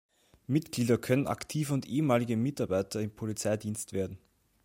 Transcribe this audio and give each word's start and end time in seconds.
Mitglieder 0.47 0.97
können 0.97 1.27
aktive 1.27 1.75
und 1.75 1.85
ehemalige 1.87 2.35
Mitarbeiter 2.35 3.01
im 3.01 3.11
Polizeidienst 3.13 3.93
werden. 3.93 4.17